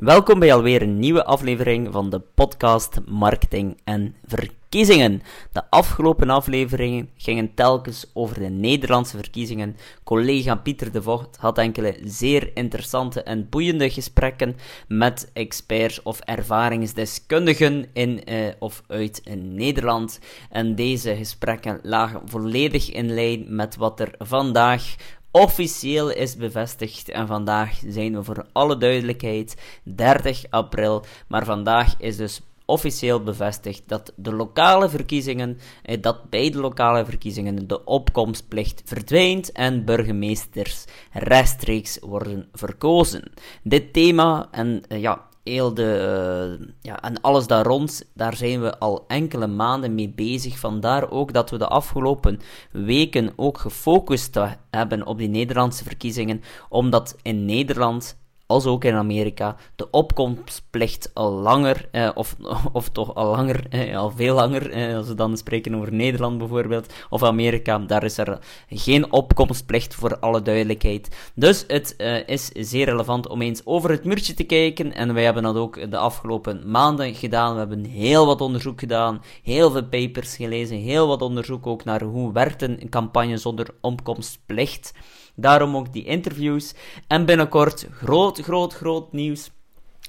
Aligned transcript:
Welkom 0.00 0.38
bij 0.38 0.54
alweer 0.54 0.82
een 0.82 0.98
nieuwe 0.98 1.24
aflevering 1.24 1.88
van 1.92 2.10
de 2.10 2.20
podcast 2.34 3.00
Marketing 3.06 3.80
en 3.84 4.14
Verkiezingen. 4.26 5.22
De 5.52 5.70
afgelopen 5.70 6.30
afleveringen 6.30 7.10
gingen 7.16 7.54
telkens 7.54 8.10
over 8.14 8.38
de 8.38 8.48
Nederlandse 8.48 9.16
verkiezingen. 9.16 9.76
Collega 10.04 10.54
Pieter 10.54 10.92
de 10.92 11.02
Vocht 11.02 11.36
had 11.36 11.58
enkele 11.58 11.96
zeer 12.04 12.50
interessante 12.54 13.22
en 13.22 13.48
boeiende 13.48 13.90
gesprekken 13.90 14.56
met 14.88 15.30
experts 15.32 16.02
of 16.02 16.20
ervaringsdeskundigen 16.20 17.86
in 17.92 18.22
uh, 18.32 18.48
of 18.58 18.82
uit 18.86 19.22
Nederland. 19.38 20.20
En 20.50 20.74
deze 20.74 21.16
gesprekken 21.16 21.80
lagen 21.82 22.20
volledig 22.24 22.90
in 22.90 23.14
lijn 23.14 23.44
met 23.48 23.76
wat 23.76 24.00
er 24.00 24.14
vandaag 24.18 24.94
officieel 25.30 26.10
is 26.10 26.36
bevestigd. 26.36 27.08
En 27.08 27.26
vandaag 27.26 27.80
zijn 27.86 28.14
we 28.14 28.24
voor 28.24 28.46
alle 28.52 28.76
duidelijkheid 28.76 29.56
30 29.82 30.44
april. 30.50 31.04
Maar 31.28 31.44
vandaag 31.44 31.94
is 31.98 32.16
dus 32.16 32.40
officieel 32.64 33.22
bevestigd 33.22 33.82
dat 33.86 34.12
de 34.16 34.32
lokale 34.32 34.88
verkiezingen, 34.88 35.58
eh, 35.82 36.02
dat 36.02 36.30
bij 36.30 36.50
de 36.50 36.58
lokale 36.58 37.04
verkiezingen 37.04 37.68
de 37.68 37.84
opkomstplicht 37.84 38.82
verdwijnt 38.84 39.52
en 39.52 39.84
burgemeesters 39.84 40.84
rechtstreeks 41.12 41.98
worden 42.00 42.48
verkozen. 42.52 43.32
Dit 43.62 43.92
thema 43.92 44.48
en 44.50 44.82
eh, 44.88 45.00
ja, 45.00 45.28
de, 45.42 46.58
uh, 46.60 46.66
ja, 46.80 47.02
en 47.02 47.20
alles 47.20 47.46
daar 47.46 47.66
rond, 47.66 48.10
daar 48.14 48.36
zijn 48.36 48.60
we 48.60 48.78
al 48.78 49.04
enkele 49.06 49.46
maanden 49.46 49.94
mee 49.94 50.08
bezig. 50.08 50.58
Vandaar 50.58 51.10
ook 51.10 51.32
dat 51.32 51.50
we 51.50 51.58
de 51.58 51.68
afgelopen 51.68 52.40
weken 52.70 53.32
ook 53.36 53.58
gefocust 53.58 54.38
hebben 54.70 55.06
op 55.06 55.18
die 55.18 55.28
Nederlandse 55.28 55.84
verkiezingen, 55.84 56.42
omdat 56.68 57.16
in 57.22 57.44
Nederland 57.44 58.18
als 58.50 58.66
ook 58.66 58.84
in 58.84 58.94
Amerika, 58.94 59.56
de 59.76 59.90
opkomstplicht 59.90 61.10
al 61.14 61.32
langer, 61.32 61.88
eh, 61.90 62.10
of, 62.14 62.36
of 62.72 62.88
toch 62.88 63.14
al 63.14 63.30
langer, 63.30 63.66
eh, 63.70 63.98
al 63.98 64.10
veel 64.10 64.34
langer, 64.34 64.70
eh, 64.70 64.96
als 64.96 65.08
we 65.08 65.14
dan 65.14 65.36
spreken 65.36 65.74
over 65.74 65.92
Nederland 65.92 66.38
bijvoorbeeld, 66.38 66.92
of 67.10 67.22
Amerika, 67.22 67.78
daar 67.78 68.04
is 68.04 68.18
er 68.18 68.38
geen 68.68 69.12
opkomstplicht 69.12 69.94
voor 69.94 70.18
alle 70.18 70.42
duidelijkheid. 70.42 71.30
Dus 71.34 71.64
het 71.66 71.96
eh, 71.96 72.28
is 72.28 72.48
zeer 72.48 72.84
relevant 72.84 73.28
om 73.28 73.42
eens 73.42 73.62
over 73.64 73.90
het 73.90 74.04
muurtje 74.04 74.34
te 74.34 74.44
kijken, 74.44 74.94
en 74.94 75.14
wij 75.14 75.24
hebben 75.24 75.42
dat 75.42 75.56
ook 75.56 75.90
de 75.90 75.98
afgelopen 75.98 76.70
maanden 76.70 77.14
gedaan. 77.14 77.52
We 77.52 77.58
hebben 77.58 77.84
heel 77.84 78.26
wat 78.26 78.40
onderzoek 78.40 78.80
gedaan, 78.80 79.22
heel 79.42 79.70
veel 79.70 79.84
papers 79.84 80.36
gelezen, 80.36 80.76
heel 80.76 81.06
wat 81.06 81.22
onderzoek 81.22 81.66
ook 81.66 81.84
naar 81.84 82.02
hoe 82.02 82.32
werkt 82.32 82.62
een 82.62 82.86
campagne 82.88 83.36
zonder 83.36 83.66
opkomstplicht. 83.80 84.92
Daarom 85.40 85.76
ook 85.76 85.92
die 85.92 86.04
interviews. 86.04 86.74
En 87.06 87.24
binnenkort 87.24 87.86
groot, 87.90 88.40
groot, 88.40 88.74
groot 88.74 89.12
nieuws. 89.12 89.50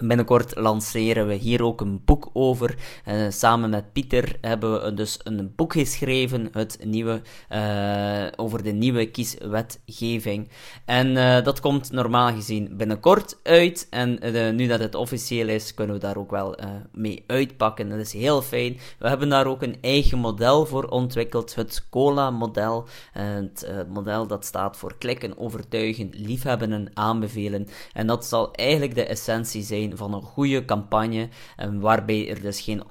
Binnenkort 0.00 0.56
lanceren 0.56 1.26
we 1.26 1.34
hier 1.34 1.64
ook 1.64 1.80
een 1.80 2.02
boek 2.04 2.30
over. 2.32 2.74
Uh, 3.08 3.26
samen 3.28 3.70
met 3.70 3.92
Pieter 3.92 4.36
hebben 4.40 4.82
we 4.82 4.94
dus 4.94 5.18
een 5.22 5.52
boek 5.56 5.72
geschreven, 5.72 6.48
het 6.52 6.78
nieuwe, 6.84 7.22
uh, 7.52 8.26
over 8.36 8.62
de 8.62 8.70
nieuwe 8.70 9.10
kieswetgeving. 9.10 10.48
En 10.84 11.06
uh, 11.16 11.42
dat 11.44 11.60
komt 11.60 11.92
normaal 11.92 12.32
gezien 12.32 12.76
binnenkort 12.76 13.38
uit. 13.42 13.86
En 13.90 14.18
nu 14.56 14.66
dat 14.66 14.80
het 14.80 14.94
officieel 14.94 15.48
is, 15.48 15.74
kunnen 15.74 15.94
we 15.94 16.00
daar 16.00 16.16
ook 16.16 16.30
wel 16.30 16.56
mee 16.92 17.24
uitpakken. 17.26 17.88
Dat 17.88 17.98
is 17.98 18.12
heel 18.12 18.42
fijn. 18.42 18.78
We 18.98 19.08
hebben 19.08 19.28
daar 19.28 19.46
ook 19.46 19.62
een 19.62 19.78
eigen 19.80 20.18
model 20.18 20.66
voor 20.66 20.84
ontwikkeld, 20.84 21.54
het 21.54 21.86
COLA-model. 21.90 22.86
Het 23.12 23.68
model 23.88 24.26
dat 24.26 24.44
staat 24.44 24.76
voor 24.76 24.94
klikken, 24.98 25.38
overtuigen, 25.38 26.10
liefhebben 26.12 26.72
en 26.72 26.90
aanbevelen. 26.94 27.68
En 27.92 28.06
dat 28.06 28.26
zal 28.26 28.52
eigenlijk 28.52 28.94
de 28.94 29.04
essentie 29.04 29.62
zijn 29.62 29.87
van 29.96 30.14
een 30.14 30.22
goede 30.22 30.64
campagne, 30.64 31.28
en 31.56 31.80
waarbij 31.80 32.28
er 32.28 32.40
dus 32.40 32.60
geen 32.60 32.88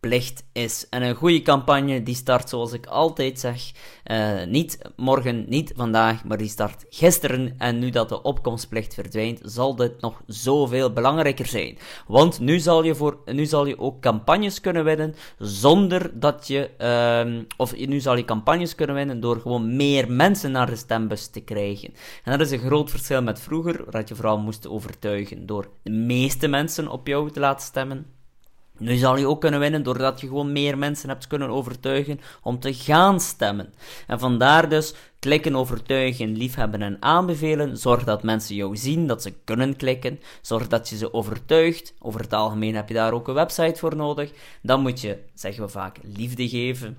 opkomstplicht 0.00 0.44
is. 0.52 0.86
En 0.90 1.02
een 1.02 1.14
goede 1.14 1.42
campagne 1.42 2.02
die 2.02 2.14
start, 2.14 2.48
zoals 2.48 2.72
ik 2.72 2.86
altijd 2.86 3.40
zeg, 3.40 3.72
uh, 4.06 4.44
niet 4.44 4.78
morgen, 4.96 5.44
niet 5.48 5.72
vandaag, 5.76 6.24
maar 6.24 6.38
die 6.38 6.48
start 6.48 6.84
gisteren. 6.90 7.54
En 7.58 7.78
nu 7.78 7.90
dat 7.90 8.08
de 8.08 8.22
opkomstplicht 8.22 8.94
verdwijnt, 8.94 9.40
zal 9.42 9.76
dit 9.76 10.00
nog 10.00 10.22
zoveel 10.26 10.92
belangrijker 10.92 11.46
zijn. 11.46 11.78
Want 12.06 12.40
nu 12.40 12.58
zal 12.58 12.84
je, 12.84 12.94
voor, 12.94 13.18
nu 13.24 13.46
zal 13.46 13.66
je 13.66 13.78
ook 13.78 14.00
campagnes 14.00 14.60
kunnen 14.60 14.84
winnen 14.84 15.14
zonder 15.38 16.20
dat 16.20 16.46
je, 16.46 16.70
uh, 16.78 17.42
of 17.56 17.76
nu 17.76 18.00
zal 18.00 18.16
je 18.16 18.24
campagnes 18.24 18.74
kunnen 18.74 18.96
winnen 18.96 19.20
door 19.20 19.40
gewoon 19.40 19.76
meer 19.76 20.12
mensen 20.12 20.50
naar 20.50 20.66
de 20.66 20.76
stembus 20.76 21.26
te 21.26 21.40
krijgen. 21.40 21.92
En 22.24 22.38
dat 22.38 22.46
is 22.46 22.50
een 22.50 22.66
groot 22.66 22.90
verschil 22.90 23.22
met 23.22 23.40
vroeger, 23.40 23.90
dat 23.90 24.08
je 24.08 24.14
vooral 24.14 24.38
moest 24.38 24.68
overtuigen 24.68 25.46
door 25.46 25.68
meeste 25.82 26.48
mensen 26.48 26.88
op 26.88 27.06
jou 27.06 27.30
te 27.30 27.40
laten 27.40 27.66
stemmen. 27.66 28.18
Nu 28.80 28.96
zal 28.96 29.16
je 29.16 29.28
ook 29.28 29.40
kunnen 29.40 29.60
winnen 29.60 29.82
doordat 29.82 30.20
je 30.20 30.26
gewoon 30.26 30.52
meer 30.52 30.78
mensen 30.78 31.08
hebt 31.08 31.26
kunnen 31.26 31.48
overtuigen 31.48 32.20
om 32.42 32.58
te 32.58 32.74
gaan 32.74 33.20
stemmen. 33.20 33.72
En 34.06 34.18
vandaar 34.18 34.68
dus 34.68 34.94
klikken, 35.18 35.56
overtuigen, 35.56 36.36
liefhebben 36.36 36.82
en 36.82 36.96
aanbevelen. 37.00 37.76
Zorg 37.76 38.04
dat 38.04 38.22
mensen 38.22 38.54
jou 38.54 38.76
zien, 38.76 39.06
dat 39.06 39.22
ze 39.22 39.32
kunnen 39.44 39.76
klikken. 39.76 40.20
Zorg 40.40 40.68
dat 40.68 40.88
je 40.88 40.96
ze 40.96 41.12
overtuigt. 41.12 41.94
Over 41.98 42.20
het 42.20 42.32
algemeen 42.32 42.74
heb 42.74 42.88
je 42.88 42.94
daar 42.94 43.12
ook 43.12 43.28
een 43.28 43.34
website 43.34 43.78
voor 43.78 43.96
nodig. 43.96 44.30
Dan 44.62 44.80
moet 44.80 45.00
je, 45.00 45.18
zeggen 45.34 45.62
we 45.62 45.68
vaak, 45.68 45.96
liefde 46.02 46.48
geven. 46.48 46.98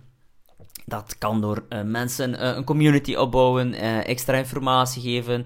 Dat 0.86 1.16
kan 1.18 1.42
door 1.42 1.63
uh, 1.69 1.81
mensen 1.81 2.34
uh, 2.34 2.56
een 2.56 2.63
community 2.63 3.16
opbouwen, 3.16 3.74
uh, 3.74 4.08
extra 4.08 4.38
informatie 4.38 5.02
geven, 5.02 5.46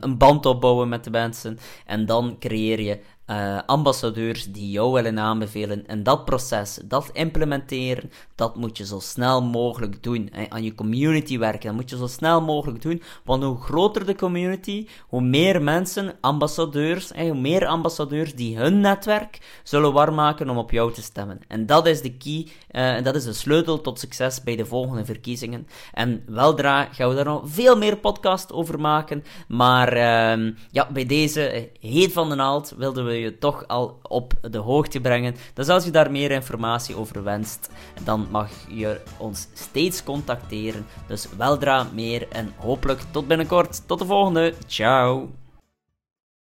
een 0.00 0.18
band 0.18 0.46
opbouwen 0.46 0.88
met 0.88 1.04
de 1.04 1.10
mensen. 1.10 1.58
En 1.86 2.06
dan 2.06 2.36
creëer 2.38 2.80
je 2.80 2.98
uh, 3.26 3.58
ambassadeurs 3.66 4.52
die 4.52 4.70
jou 4.70 4.92
willen 4.92 5.18
aanbevelen. 5.18 5.86
En 5.86 6.02
dat 6.02 6.24
proces, 6.24 6.80
dat 6.84 7.10
implementeren, 7.12 8.10
dat 8.34 8.56
moet 8.56 8.76
je 8.76 8.86
zo 8.86 8.98
snel 8.98 9.42
mogelijk 9.42 10.02
doen. 10.02 10.28
Hè. 10.32 10.44
Aan 10.48 10.62
je 10.62 10.74
community 10.74 11.38
werken, 11.38 11.66
dat 11.66 11.74
moet 11.74 11.90
je 11.90 11.96
zo 11.96 12.06
snel 12.06 12.40
mogelijk 12.40 12.82
doen. 12.82 13.02
Want 13.24 13.42
hoe 13.42 13.60
groter 13.60 14.06
de 14.06 14.14
community, 14.14 14.86
hoe 15.08 15.20
meer 15.20 15.62
mensen, 15.62 16.14
ambassadeurs, 16.20 17.10
hè, 17.14 17.28
hoe 17.28 17.40
meer 17.40 17.66
ambassadeurs 17.66 18.34
die 18.34 18.56
hun 18.56 18.80
netwerk 18.80 19.60
zullen 19.62 19.92
warm 19.92 20.14
maken 20.14 20.48
om 20.48 20.58
op 20.58 20.70
jou 20.70 20.92
te 20.92 21.02
stemmen. 21.02 21.40
En 21.48 21.66
dat 21.66 21.86
is 21.86 22.00
de 22.00 22.16
key, 22.16 22.46
uh, 22.70 23.04
dat 23.04 23.14
is 23.14 23.24
de 23.24 23.32
sleutel 23.32 23.80
tot 23.80 23.98
succes 23.98 24.42
bij 24.42 24.56
de 24.56 24.66
volgende 24.66 25.04
verkiezingen. 25.04 25.66
En 25.92 26.22
weldra 26.26 26.84
gaan 26.84 27.08
we 27.08 27.14
daar 27.14 27.24
nog 27.24 27.42
veel 27.44 27.76
meer 27.76 27.96
podcast 27.96 28.52
over 28.52 28.80
maken. 28.80 29.24
Maar 29.48 29.96
uh, 29.96 30.52
ja, 30.70 30.88
bij 30.92 31.06
deze 31.06 31.46
eh, 31.46 31.62
heet 31.80 32.12
van 32.12 32.28
de 32.28 32.34
naald 32.34 32.74
wilden 32.76 33.04
je 33.20 33.38
toch 33.38 33.66
al 33.66 33.98
op 34.02 34.32
de 34.50 34.58
hoogte 34.58 35.00
brengen. 35.00 35.34
Dus 35.54 35.68
als 35.68 35.84
je 35.84 35.90
daar 35.90 36.10
meer 36.10 36.30
informatie 36.30 36.96
over 36.96 37.22
wenst, 37.22 37.70
dan 38.04 38.26
mag 38.30 38.50
je 38.68 39.00
ons 39.18 39.48
steeds 39.52 40.02
contacteren. 40.02 40.86
Dus 41.06 41.28
weldra 41.36 41.86
meer 41.92 42.28
en 42.28 42.52
hopelijk 42.56 43.00
tot 43.10 43.26
binnenkort. 43.26 43.82
Tot 43.86 43.98
de 43.98 44.06
volgende. 44.06 44.54
Ciao. 44.66 45.43